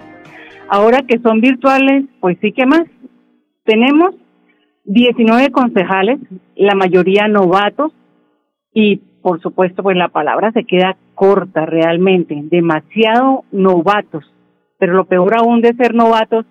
Ahora 0.68 1.02
que 1.02 1.20
son 1.20 1.42
virtuales, 1.42 2.06
pues 2.20 2.38
sí 2.42 2.52
que 2.52 2.66
más. 2.66 2.84
Tenemos 3.64 4.16
19 4.84 5.52
concejales, 5.52 6.20
la 6.56 6.76
mayoría 6.76 7.28
novatos, 7.28 7.92
y 8.74 9.02
por 9.22 9.40
supuesto, 9.42 9.84
pues 9.84 9.96
la 9.96 10.10
palabra 10.10 10.52
se 10.52 10.64
queda 10.64 10.98
corta 11.14 11.66
realmente, 11.66 12.40
demasiado 12.44 13.44
novatos. 13.52 14.26
Pero 14.80 14.94
lo 14.94 15.06
peor 15.06 15.38
aún 15.38 15.62
de 15.62 15.74
ser 15.74 15.94
novatos 15.94 16.46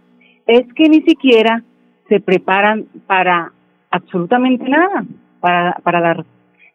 es 0.47 0.63
que 0.75 0.89
ni 0.89 1.03
siquiera 1.03 1.65
se 2.09 2.21
preparan 2.21 2.87
para 3.07 3.53
absolutamente 3.91 4.69
nada, 4.69 5.05
para, 5.41 5.81
para 5.83 6.01
las 6.01 6.27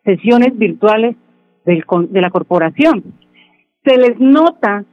sesiones 0.04 0.58
virtuales 0.58 1.16
del, 1.66 1.84
de 2.10 2.22
la 2.22 2.30
corporación. 2.30 3.04
Se 3.86 3.98
les 3.98 4.20
nota 4.20 4.84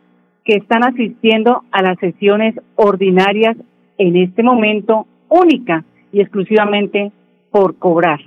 que 0.45 0.55
están 0.55 0.85
asistiendo 0.85 1.63
a 1.73 1.83
las 1.83 1.99
sesiones 1.99 2.55
ordinarias 2.77 3.57
en 3.99 4.17
este 4.17 4.43
momento 4.43 5.07
única 5.29 5.85
y 6.13 6.21
exclusivamente 6.21 7.13
por 7.51 7.77
cobrar. 7.79 8.21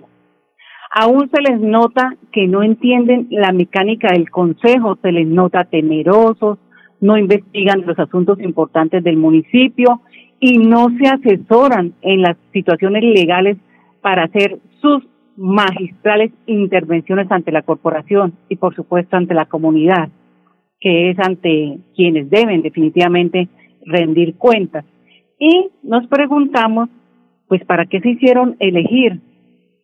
Aún 0.98 1.30
se 1.30 1.42
les 1.42 1.60
nota 1.60 2.15
que 2.32 2.48
no 2.48 2.63
entienden 2.63 3.27
la 3.30 3.51
mecánica 3.51 4.10
del 4.13 4.30
consejo, 4.30 4.98
se 5.01 5.12
les 5.12 5.27
nota 5.27 5.65
temerosos, 5.65 6.58
no 7.01 7.18
investigan 7.18 7.86
los 7.86 8.00
asuntos 8.00 8.39
importantes 8.39 9.04
del 9.04 9.18
municipio 9.18 10.01
y 10.39 10.58
no 10.58 10.88
se 10.98 11.08
asesoran 11.08 11.94
en 12.01 12.22
las 12.22 12.38
situaciones 12.54 13.04
legales 13.04 13.58
para 14.01 14.24
hacer 14.24 14.60
sus 14.82 15.04
magistrales 15.38 16.32
intervenciones 16.46 17.30
ante 17.30 17.51
la 17.51 17.63
corporación 17.63 18.34
y 18.48 18.56
por 18.56 18.75
supuesto 18.75 19.18
ante 19.18 19.34
la 19.34 19.46
comunidad, 19.46 20.10
que 20.80 21.10
es 21.10 21.20
ante 21.20 21.80
quienes 21.96 22.30
deben 22.30 22.62
definitivamente 22.62 23.50
rendir 23.86 24.36
cuentas. 24.36 24.86
Y 25.39 25.70
nos 25.84 26.08
preguntamos, 26.08 26.89
pues, 27.47 27.63
¿para 27.65 27.85
qué 27.85 27.99
se 28.01 28.09
hicieron 28.09 28.55
elegir? 28.59 29.21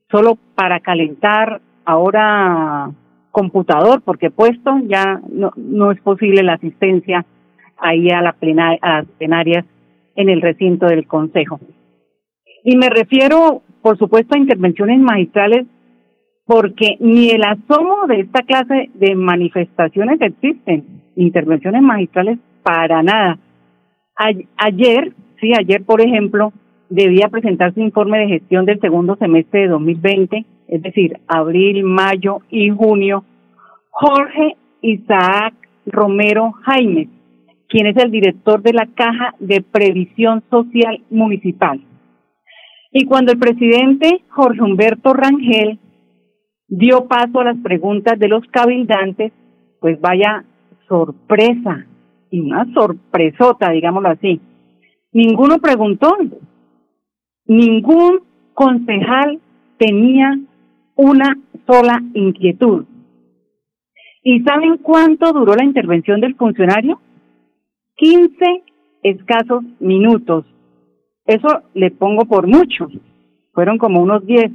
Solo 0.09 0.37
para 0.55 0.79
calentar 0.79 1.61
ahora 1.85 2.91
computador, 3.31 4.01
porque 4.03 4.29
puesto 4.29 4.77
ya 4.85 5.21
no, 5.29 5.51
no 5.55 5.91
es 5.91 6.01
posible 6.01 6.43
la 6.43 6.53
asistencia 6.53 7.25
ahí 7.77 8.09
a, 8.09 8.21
la 8.21 8.33
plena, 8.33 8.77
a 8.81 8.97
las 8.97 9.05
plenarias 9.17 9.65
en 10.15 10.29
el 10.29 10.41
recinto 10.41 10.85
del 10.85 11.07
Consejo. 11.07 11.59
Y 12.63 12.75
me 12.77 12.89
refiero, 12.89 13.63
por 13.81 13.97
supuesto, 13.97 14.35
a 14.35 14.39
intervenciones 14.39 14.99
magistrales, 14.99 15.65
porque 16.45 16.97
ni 16.99 17.29
el 17.29 17.43
asomo 17.43 18.05
de 18.07 18.21
esta 18.21 18.43
clase 18.43 18.89
de 18.93 19.15
manifestaciones 19.15 20.19
existen, 20.21 21.01
intervenciones 21.15 21.81
magistrales 21.81 22.37
para 22.61 23.01
nada. 23.01 23.39
ayer, 24.57 25.13
sí, 25.39 25.53
ayer, 25.57 25.83
por 25.83 26.01
ejemplo, 26.01 26.53
debía 26.91 27.29
presentar 27.29 27.73
su 27.73 27.79
informe 27.79 28.19
de 28.19 28.27
gestión 28.27 28.65
del 28.65 28.79
segundo 28.81 29.15
semestre 29.15 29.61
de 29.61 29.67
2020, 29.69 30.45
es 30.67 30.81
decir, 30.81 31.19
abril, 31.27 31.83
mayo 31.83 32.41
y 32.49 32.69
junio, 32.69 33.23
Jorge 33.89 34.57
Isaac 34.81 35.53
Romero 35.85 36.51
Jaime, 36.63 37.07
quien 37.69 37.87
es 37.87 37.97
el 37.97 38.11
director 38.11 38.61
de 38.61 38.73
la 38.73 38.87
Caja 38.87 39.35
de 39.39 39.61
Previsión 39.61 40.43
Social 40.49 41.01
Municipal. 41.09 41.81
Y 42.91 43.05
cuando 43.05 43.31
el 43.31 43.39
presidente 43.39 44.23
Jorge 44.27 44.61
Humberto 44.61 45.13
Rangel 45.13 45.79
dio 46.67 47.07
paso 47.07 47.39
a 47.39 47.45
las 47.45 47.57
preguntas 47.57 48.19
de 48.19 48.27
los 48.27 48.45
cabildantes, 48.47 49.31
pues 49.79 49.99
vaya 50.01 50.43
sorpresa, 50.89 51.85
y 52.29 52.41
una 52.41 52.65
sorpresota, 52.73 53.71
digámoslo 53.71 54.09
así. 54.09 54.41
Ninguno 55.13 55.59
preguntó, 55.59 56.17
ningún 57.45 58.21
concejal 58.53 59.39
tenía 59.77 60.39
una 60.95 61.37
sola 61.65 62.01
inquietud. 62.13 62.85
¿Y 64.23 64.41
saben 64.41 64.77
cuánto 64.77 65.33
duró 65.33 65.55
la 65.55 65.65
intervención 65.65 66.21
del 66.21 66.35
funcionario? 66.35 66.99
15 67.95 68.63
escasos 69.03 69.63
minutos. 69.79 70.45
Eso 71.25 71.47
le 71.73 71.91
pongo 71.91 72.25
por 72.25 72.47
mucho. 72.47 72.87
Fueron 73.53 73.77
como 73.77 74.01
unos 74.01 74.25
10, 74.25 74.51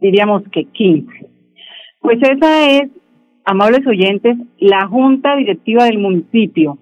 diríamos 0.00 0.42
que 0.52 0.64
15. 0.64 1.10
Pues 2.00 2.18
esa 2.22 2.70
es, 2.70 2.90
amables 3.44 3.86
oyentes, 3.86 4.36
la 4.58 4.86
junta 4.86 5.36
directiva 5.36 5.84
del 5.84 5.98
municipio. 5.98 6.78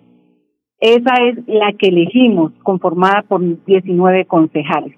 Esa 0.81 1.15
es 1.29 1.39
la 1.47 1.73
que 1.79 1.89
elegimos, 1.89 2.53
conformada 2.63 3.23
por 3.23 3.41
19 3.65 4.25
concejales. 4.27 4.97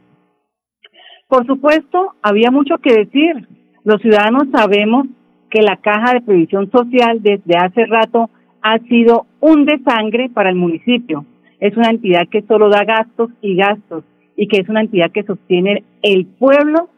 Por 1.29 1.47
supuesto, 1.47 2.15
había 2.23 2.51
mucho 2.51 2.79
que 2.79 2.95
decir. 2.95 3.49
Los 3.85 4.01
ciudadanos 4.01 4.45
sabemos 4.53 5.07
que 5.51 5.63
la 5.63 5.77
Caja 5.77 6.15
de 6.15 6.21
Previsión 6.21 6.71
Social 6.71 7.23
desde 7.23 7.57
hace 7.57 7.87
rato 7.87 8.31
ha 8.63 8.79
sido 8.81 9.27
un 9.41 9.65
desangre 9.67 10.31
para 10.31 10.51
el 10.51 10.57
municipio. 10.57 11.25
Es 11.61 11.77
una 11.77 11.91
entidad 11.91 12.29
que 12.31 12.43
solo 12.43 12.69
da 12.69 12.85
gastos 12.85 13.31
y 13.41 13.57
gastos 13.57 14.05
y 14.37 14.49
que 14.49 14.61
es 14.61 14.69
una 14.69 14.81
entidad 14.81 15.13
que 15.13 15.23
sostiene 15.23 15.85
el 16.03 16.27
pueblo, 16.27 16.89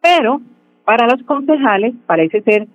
pero 0.00 0.40
para 0.84 1.06
los 1.06 1.22
concejales 1.24 1.94
parece 2.06 2.42
ser 2.42 2.68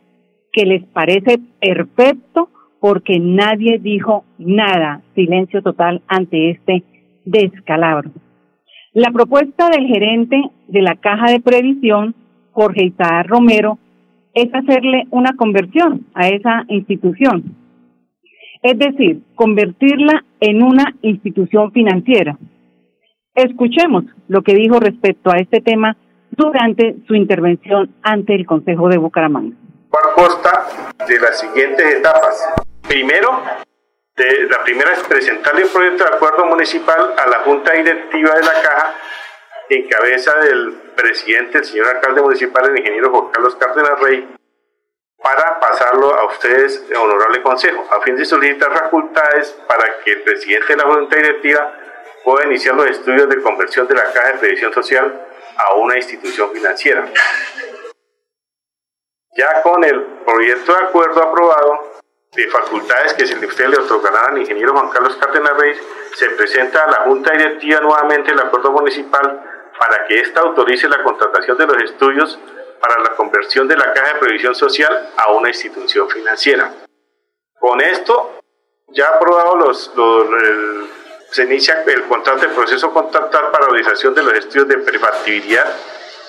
que 0.51 0.65
les 0.65 0.83
parece 0.83 1.39
perfecto 1.59 2.49
porque 2.79 3.19
nadie 3.19 3.79
dijo 3.79 4.25
nada, 4.37 5.01
silencio 5.15 5.61
total 5.61 6.01
ante 6.07 6.51
este 6.51 6.83
descalabro. 7.25 8.11
La 8.93 9.11
propuesta 9.11 9.69
del 9.69 9.87
gerente 9.87 10.41
de 10.67 10.81
la 10.81 10.95
Caja 10.95 11.31
de 11.31 11.39
Previsión, 11.39 12.15
Jorge 12.51 12.85
Isaac 12.85 13.27
Romero, 13.27 13.77
es 14.33 14.53
hacerle 14.53 15.07
una 15.11 15.35
conversión 15.35 16.07
a 16.13 16.29
esa 16.29 16.65
institución 16.67 17.55
es 18.61 18.77
decir, 18.77 19.21
convertirla 19.35 20.23
en 20.39 20.63
una 20.63 20.93
institución 21.01 21.71
financiera. 21.71 22.37
Escuchemos 23.33 24.05
lo 24.27 24.43
que 24.43 24.53
dijo 24.53 24.79
respecto 24.79 25.31
a 25.31 25.37
este 25.37 25.61
tema 25.61 25.97
durante 26.31 26.97
su 27.07 27.15
intervención 27.15 27.93
ante 28.03 28.35
el 28.35 28.45
Consejo 28.45 28.89
de 28.89 28.97
Bucaramanga. 28.97 29.55
Consta 30.15 30.67
de 31.07 31.19
las 31.19 31.39
siguientes 31.39 31.95
etapas. 31.95 32.53
Primero, 32.87 33.29
de, 34.15 34.47
la 34.49 34.63
primera 34.63 34.93
es 34.93 35.03
presentarle 35.03 35.65
un 35.65 35.71
proyecto 35.71 36.03
de 36.03 36.15
acuerdo 36.15 36.45
municipal 36.45 37.13
a 37.17 37.27
la 37.27 37.39
Junta 37.39 37.73
Directiva 37.73 38.35
de 38.35 38.43
la 38.43 38.61
Caja 38.61 38.95
en 39.69 39.87
cabeza 39.87 40.35
del 40.39 40.73
presidente, 40.95 41.59
el 41.59 41.65
señor 41.65 41.87
alcalde 41.87 42.21
municipal, 42.21 42.65
el 42.65 42.77
ingeniero 42.77 43.09
Juan 43.09 43.31
Carlos 43.31 43.55
Cárdenas 43.55 43.99
Rey, 44.01 44.35
para 45.21 45.59
pasarlo 45.59 46.13
a 46.13 46.25
ustedes, 46.25 46.83
honorable 46.93 47.41
consejo, 47.41 47.87
a 47.89 48.01
fin 48.01 48.15
de 48.15 48.25
solicitar 48.25 48.73
facultades 48.73 49.51
para 49.67 49.99
que 50.03 50.11
el 50.11 50.21
presidente 50.23 50.67
de 50.67 50.77
la 50.77 50.83
Junta 50.83 51.15
Directiva 51.15 51.73
pueda 52.23 52.45
iniciar 52.45 52.75
los 52.75 52.87
estudios 52.87 53.29
de 53.29 53.41
conversión 53.41 53.87
de 53.87 53.95
la 53.95 54.11
Caja 54.11 54.33
de 54.33 54.39
Previsión 54.39 54.73
Social 54.73 55.27
a 55.57 55.73
una 55.75 55.95
institución 55.95 56.51
financiera. 56.51 57.07
Ya 59.37 59.61
con 59.61 59.83
el 59.83 60.01
proyecto 60.25 60.73
de 60.73 60.79
acuerdo 60.79 61.23
aprobado 61.23 62.00
de 62.35 62.47
facultades 62.47 63.13
que 63.13 63.27
se 63.27 63.35
le 63.67 63.77
otorgarán 63.77 64.31
al 64.31 64.37
ingeniero 64.37 64.71
Juan 64.71 64.89
Carlos 64.89 65.17
Cárdenas 65.17 65.51
Reyes, 65.57 65.81
se 66.15 66.29
presenta 66.29 66.83
a 66.83 66.89
la 66.89 66.97
Junta 67.01 67.31
Directiva 67.33 67.81
nuevamente 67.81 68.31
el 68.31 68.39
acuerdo 68.39 68.71
municipal 68.71 69.69
para 69.77 70.07
que 70.07 70.21
ésta 70.21 70.39
autorice 70.39 70.87
la 70.87 71.03
contratación 71.03 71.57
de 71.57 71.67
los 71.67 71.83
estudios 71.83 72.39
para 72.79 73.01
la 73.01 73.17
conversión 73.17 73.67
de 73.67 73.75
la 73.75 73.91
Caja 73.91 74.13
de 74.13 74.19
Previsión 74.21 74.55
Social 74.55 75.09
a 75.17 75.31
una 75.33 75.49
institución 75.49 76.09
financiera. 76.09 76.71
Con 77.59 77.81
esto, 77.81 78.39
ya 78.87 79.09
aprobado 79.09 79.57
los, 79.57 79.91
se 81.31 81.43
inicia 81.43 81.83
el 81.85 82.03
contrato, 82.03 82.45
el 82.45 82.51
proceso 82.51 82.93
contractual 82.93 83.51
para 83.51 83.65
realización 83.65 84.15
de 84.15 84.23
los 84.23 84.33
estudios 84.35 84.69
de 84.69 84.77
prefactibilidad 84.77 85.69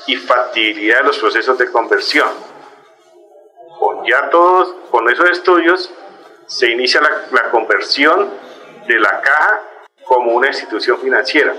y 0.09 0.17
factibilidad 0.17 0.99
de 0.99 1.05
los 1.05 1.19
procesos 1.19 1.57
de 1.59 1.71
conversión. 1.71 2.52
Ya 4.07 4.31
todos, 4.31 4.75
con 4.91 5.09
esos 5.11 5.31
estudios, 5.31 5.93
se 6.47 6.71
inicia 6.71 7.01
la, 7.01 7.11
la 7.31 7.51
conversión 7.51 8.31
de 8.87 8.99
la 8.99 9.21
caja 9.21 9.62
como 10.05 10.33
una 10.33 10.49
institución 10.49 10.99
financiera. 11.01 11.55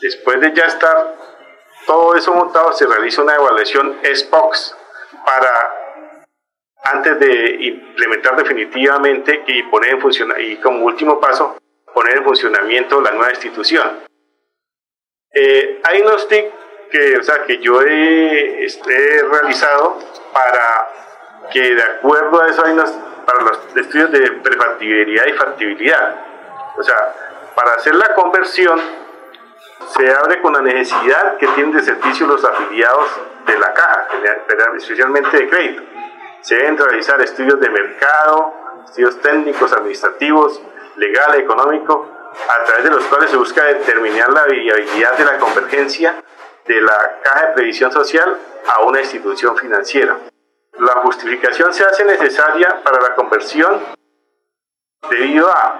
Después 0.00 0.40
de 0.40 0.52
ya 0.54 0.64
estar 0.64 1.14
todo 1.86 2.14
eso 2.14 2.34
montado 2.34 2.72
se 2.72 2.86
realiza 2.86 3.22
una 3.22 3.34
evaluación 3.34 3.98
SPOX 4.02 4.76
para 5.24 5.50
antes 6.84 7.18
de 7.18 7.56
implementar 7.60 8.36
definitivamente 8.36 9.42
y 9.46 9.62
poner 9.64 9.90
en 9.90 10.00
función 10.00 10.32
y 10.38 10.56
como 10.56 10.84
último 10.84 11.18
paso 11.18 11.56
poner 11.94 12.18
en 12.18 12.24
funcionamiento 12.24 13.00
la 13.00 13.12
nueva 13.12 13.30
institución. 13.30 14.00
Eh, 15.32 15.80
hay 15.82 16.02
unos 16.02 16.28
TIC 16.28 16.52
que, 16.90 17.16
o 17.16 17.22
sea, 17.22 17.44
que 17.44 17.58
yo 17.58 17.80
he, 17.82 18.64
este, 18.64 19.22
realizado 19.30 19.98
para 20.32 20.88
que 21.52 21.74
de 21.74 21.82
acuerdo 21.82 22.42
a 22.42 22.48
eso 22.48 22.64
hay 22.64 22.76
para 23.24 23.42
los 23.42 23.58
estudios 23.76 24.10
de 24.10 24.30
prefactibilidad 24.42 25.26
y 25.26 25.32
factibilidad. 25.32 26.14
O 26.76 26.82
sea, 26.82 27.14
para 27.54 27.74
hacer 27.74 27.94
la 27.94 28.14
conversión 28.14 28.80
se 29.96 30.12
abre 30.12 30.40
con 30.40 30.52
la 30.52 30.60
necesidad 30.60 31.36
que 31.36 31.46
tienen 31.48 31.72
de 31.72 31.82
servicio 31.82 32.26
los 32.26 32.44
afiliados 32.44 33.06
de 33.46 33.58
la 33.58 33.72
caja, 33.72 34.08
especialmente 34.76 35.36
de 35.36 35.48
crédito. 35.48 35.82
Se 36.40 36.56
deben 36.56 36.76
realizar 36.76 37.20
estudios 37.20 37.60
de 37.60 37.70
mercado, 37.70 38.54
estudios 38.86 39.20
técnicos, 39.20 39.72
administrativos, 39.72 40.60
legal, 40.96 41.34
económico, 41.38 42.08
a 42.48 42.64
través 42.64 42.84
de 42.84 42.90
los 42.90 43.04
cuales 43.04 43.30
se 43.30 43.36
busca 43.36 43.64
determinar 43.64 44.30
la 44.30 44.44
viabilidad 44.44 45.16
de 45.16 45.24
la 45.24 45.38
convergencia 45.38 46.22
de 46.66 46.80
la 46.80 47.20
caja 47.22 47.46
de 47.46 47.52
previsión 47.54 47.92
social 47.92 48.38
a 48.66 48.80
una 48.84 49.00
institución 49.00 49.56
financiera. 49.56 50.16
La 50.78 50.94
justificación 51.02 51.72
se 51.72 51.84
hace 51.84 52.04
necesaria 52.04 52.82
para 52.82 53.00
la 53.00 53.14
conversión 53.14 53.80
debido 55.08 55.48
a 55.48 55.78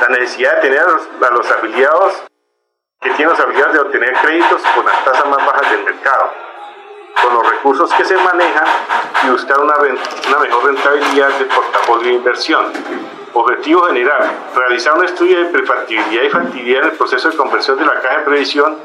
la 0.00 0.08
necesidad 0.08 0.56
de 0.56 0.60
tener 0.60 0.80
a 0.80 1.30
los 1.30 1.50
afiliados 1.50 2.22
que 3.00 3.10
tiene 3.10 3.32
las 3.32 3.40
habilidades 3.40 3.74
de 3.74 3.80
obtener 3.80 4.12
créditos 4.22 4.62
con 4.74 4.86
las 4.86 5.04
tasas 5.04 5.26
más 5.26 5.44
bajas 5.44 5.70
del 5.72 5.82
mercado, 5.82 6.30
con 7.22 7.34
los 7.34 7.50
recursos 7.50 7.92
que 7.94 8.04
se 8.04 8.16
manejan 8.16 8.66
y 9.24 9.30
buscar 9.30 9.58
una, 9.58 9.74
una 9.78 10.38
mejor 10.38 10.64
rentabilidad 10.64 11.30
del 11.38 11.48
portafolio 11.48 12.06
de 12.08 12.14
inversión. 12.14 12.72
Objetivo 13.32 13.82
general, 13.86 14.30
realizar 14.54 14.96
un 14.96 15.04
estudio 15.04 15.40
de 15.40 15.46
prefactibilidad 15.46 16.22
y 16.22 16.30
factibilidad 16.30 16.82
en 16.84 16.90
el 16.90 16.96
proceso 16.96 17.30
de 17.30 17.36
conversión 17.36 17.78
de 17.78 17.84
la 17.84 18.00
caja 18.00 18.18
de 18.18 18.24
previsión 18.24 18.78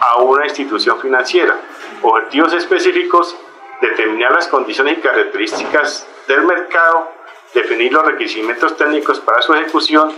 a 0.00 0.16
una 0.16 0.44
institución 0.44 1.00
financiera. 1.00 1.56
Objetivos 2.02 2.52
específicos, 2.52 3.36
determinar 3.80 4.32
las 4.32 4.48
condiciones 4.48 4.98
y 4.98 5.00
características 5.00 6.06
del 6.28 6.42
mercado, 6.42 7.12
definir 7.54 7.92
los 7.92 8.04
requerimientos 8.04 8.76
técnicos 8.76 9.20
para 9.20 9.42
su 9.42 9.54
ejecución, 9.54 10.12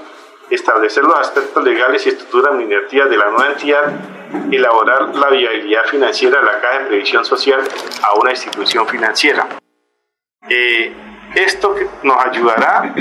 establecer 0.50 1.04
los 1.04 1.18
aspectos 1.18 1.62
legales 1.62 2.06
y 2.06 2.10
estructura 2.10 2.50
administrativa 2.50 3.06
de 3.06 3.16
la 3.16 3.30
nueva 3.30 3.52
entidad, 3.52 3.92
elaborar 4.50 5.14
la 5.14 5.28
viabilidad 5.30 5.84
financiera 5.84 6.40
de 6.40 6.46
la 6.46 6.60
Caja 6.60 6.78
de 6.80 6.86
Previsión 6.86 7.24
Social 7.24 7.60
a 8.02 8.14
una 8.14 8.30
institución 8.30 8.86
financiera. 8.86 9.46
Eh, 10.48 10.92
esto 11.34 11.74
nos 12.02 12.24
ayudará, 12.24 12.94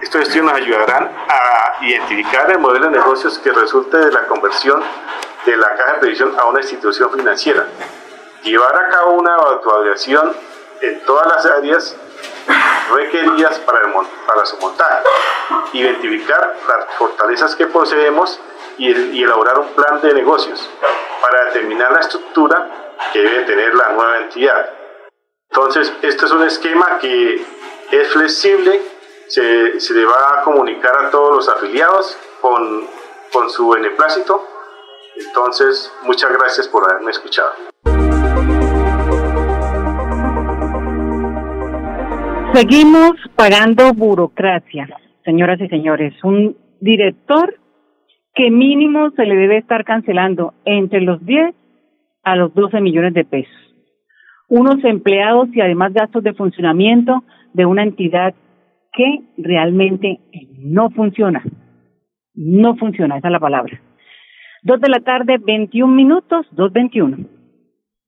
estos 0.00 0.22
estudios 0.22 0.46
nos 0.46 0.54
ayudarán 0.54 1.10
a 1.28 1.84
identificar 1.84 2.50
el 2.50 2.58
modelo 2.58 2.86
de 2.86 2.98
negocios 2.98 3.38
que 3.38 3.52
resulte 3.52 3.96
de 3.96 4.12
la 4.12 4.26
conversión 4.26 4.82
de 5.46 5.56
la 5.56 5.68
Caja 5.76 5.92
de 5.94 5.98
Previsión 6.00 6.34
a 6.38 6.46
una 6.46 6.60
institución 6.60 7.10
financiera, 7.12 7.66
llevar 8.42 8.74
a 8.76 8.88
cabo 8.88 9.12
una 9.12 9.34
evaluación 9.34 10.34
en 10.80 11.00
todas 11.04 11.26
las 11.26 11.46
áreas 11.46 11.96
requeridas 12.92 13.58
para, 13.60 13.80
para 14.26 14.46
su 14.46 14.56
montaje, 14.58 15.04
identificar 15.72 16.56
las 16.66 16.94
fortalezas 16.96 17.54
que 17.54 17.66
poseemos 17.66 18.40
y, 18.78 18.90
y, 18.90 19.22
elaborar 19.22 19.58
un 19.58 19.68
plan 19.74 20.00
de 20.00 20.14
negocios 20.14 20.68
para 21.20 21.46
determinar 21.46 21.92
la 21.92 22.00
estructura 22.00 22.94
que 23.12 23.20
debe 23.20 23.44
tener 23.44 23.74
la 23.74 23.90
nueva 23.90 24.18
entidad. 24.18 24.70
Entonces, 25.50 25.92
este 26.02 26.24
es 26.24 26.32
un 26.32 26.42
esquema 26.44 26.98
que 26.98 27.44
es 27.90 28.08
flexible, 28.12 28.82
se, 29.28 29.78
se 29.80 29.94
le 29.94 30.04
va 30.04 30.40
a 30.40 30.42
comunicar 30.42 30.96
a 30.96 31.10
todos 31.10 31.36
los 31.36 31.48
afiliados 31.48 32.16
con, 32.40 32.88
con 33.32 33.50
su 33.50 33.68
beneplácito. 33.68 34.48
Entonces, 35.14 35.92
muchas 36.02 36.32
gracias 36.32 36.68
por 36.68 36.90
haberme 36.90 37.10
escuchado. 37.10 37.52
Seguimos 42.54 43.12
pagando 43.34 43.94
burocracia, 43.94 44.86
señoras 45.24 45.58
y 45.60 45.68
señores. 45.68 46.12
Un 46.22 46.54
director 46.80 47.54
que 48.34 48.50
mínimo 48.50 49.10
se 49.12 49.24
le 49.24 49.36
debe 49.36 49.56
estar 49.56 49.84
cancelando 49.84 50.52
entre 50.64 51.00
los 51.00 51.24
10 51.24 51.54
a 52.24 52.36
los 52.36 52.54
12 52.54 52.80
millones 52.80 53.14
de 53.14 53.24
pesos. 53.24 53.54
Unos 54.48 54.84
empleados 54.84 55.48
y 55.54 55.62
además 55.62 55.94
gastos 55.94 56.22
de 56.22 56.34
funcionamiento 56.34 57.24
de 57.54 57.64
una 57.64 57.84
entidad 57.84 58.34
que 58.92 59.20
realmente 59.38 60.20
no 60.58 60.90
funciona. 60.90 61.42
No 62.34 62.76
funciona, 62.76 63.16
esa 63.16 63.28
es 63.28 63.32
la 63.32 63.40
palabra. 63.40 63.80
Dos 64.62 64.80
de 64.80 64.88
la 64.88 65.00
tarde, 65.00 65.38
21 65.38 65.92
minutos, 65.92 66.46
2.21. 66.54 67.26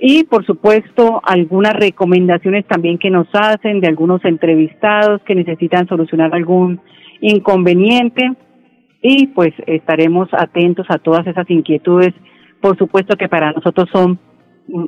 y 0.00 0.24
por 0.24 0.46
supuesto 0.46 1.20
algunas 1.22 1.74
recomendaciones 1.74 2.66
también 2.66 2.96
que 2.96 3.10
nos 3.10 3.28
hacen 3.34 3.80
de 3.80 3.88
algunos 3.88 4.24
entrevistados 4.24 5.20
que 5.22 5.34
necesitan 5.34 5.86
solucionar 5.86 6.34
algún 6.34 6.80
inconveniente 7.20 8.32
y 9.02 9.26
pues 9.28 9.52
estaremos 9.66 10.28
atentos 10.32 10.86
a 10.88 10.98
todas 10.98 11.26
esas 11.26 11.48
inquietudes, 11.50 12.14
por 12.62 12.78
supuesto 12.78 13.16
que 13.16 13.28
para 13.28 13.52
nosotros 13.52 13.88
son 13.92 14.18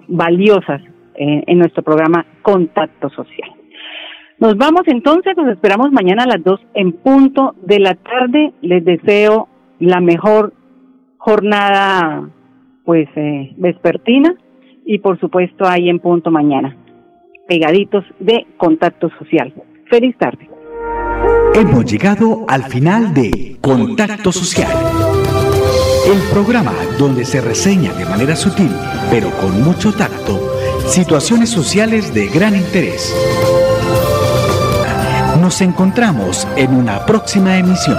valiosas 0.09 0.81
eh, 1.15 1.45
en 1.47 1.59
nuestro 1.59 1.83
programa 1.83 2.25
Contacto 2.41 3.11
Social. 3.11 3.51
Nos 4.39 4.57
vamos 4.57 4.83
entonces, 4.87 5.37
nos 5.37 5.49
esperamos 5.49 5.93
mañana 5.93 6.25
a 6.25 6.27
las 6.27 6.43
dos 6.43 6.61
en 6.75 6.93
punto 6.93 7.55
de 7.63 7.79
la 7.79 7.95
tarde. 7.95 8.53
Les 8.63 8.85
deseo 8.85 9.49
la 9.79 10.01
mejor 10.01 10.55
jornada 11.19 12.29
pues 12.85 13.09
eh, 13.15 13.53
vespertina 13.57 14.35
y 14.85 14.99
por 14.99 15.19
supuesto 15.21 15.67
ahí 15.67 15.89
en 15.89 15.99
punto 15.99 16.31
mañana, 16.31 16.77
pegaditos 17.49 18.05
de 18.19 18.47
contacto 18.57 19.11
social. 19.19 19.53
Feliz 19.89 20.17
tarde. 20.17 20.49
Hemos 21.55 21.85
llegado 21.85 22.47
al 22.49 22.65
final 22.65 23.13
de 23.13 23.59
Contacto 23.61 24.33
Social, 24.33 24.73
el 26.07 26.19
programa 26.33 26.73
donde 26.99 27.27
se 27.27 27.43
reseña 27.43 27.93
de 27.93 28.07
manera 28.07 28.35
sutil, 28.37 28.71
pero 29.11 29.31
con 29.33 29.63
mucho 29.63 29.93
tacto, 29.93 30.41
situaciones 30.87 31.51
sociales 31.51 32.15
de 32.15 32.29
gran 32.29 32.57
interés. 32.57 33.15
Nos 35.41 35.61
encontramos 35.61 36.49
en 36.57 36.75
una 36.75 37.05
próxima 37.05 37.59
emisión. 37.59 37.99